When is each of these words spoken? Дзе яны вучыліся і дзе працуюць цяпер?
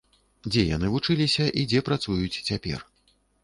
Дзе 0.47 0.63
яны 0.69 0.89
вучыліся 0.93 1.45
і 1.59 1.67
дзе 1.69 1.85
працуюць 1.93 2.41
цяпер? 2.47 2.79